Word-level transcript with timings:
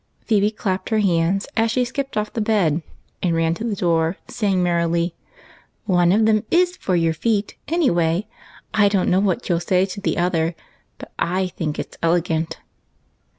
Phebe 0.21 0.49
clapped 0.49 0.89
her 0.89 0.97
hands 0.97 1.45
as 1.55 1.69
she 1.69 1.85
skipped 1.85 2.17
off 2.17 2.33
the 2.33 2.41
bed 2.41 2.81
and 3.21 3.35
ran 3.35 3.53
to 3.53 3.63
the 3.63 3.75
door, 3.75 4.17
saying 4.27 4.63
merrily:" 4.63 5.13
One 5.85 6.11
of 6.11 6.25
them 6.25 6.43
is 6.49 6.75
for 6.75 6.95
your 6.95 7.13
feet 7.13 7.55
any 7.67 7.91
way. 7.91 8.25
I 8.73 8.89
don't 8.89 9.11
know 9.11 9.19
what 9.19 9.47
you 9.47 9.53
'11 9.53 9.67
say 9.67 9.85
to 9.85 10.01
the 10.01 10.17
other, 10.17 10.55
but 10.97 11.11
I 11.19 11.49
think 11.55 11.77
it 11.77 11.93
's 11.93 11.97
elegant." 12.01 12.57